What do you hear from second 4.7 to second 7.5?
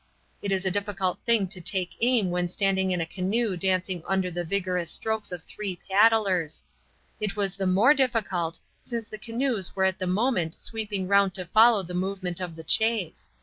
strokes of three paddlers. It